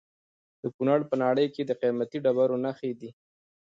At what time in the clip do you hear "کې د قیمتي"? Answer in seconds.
1.55-2.17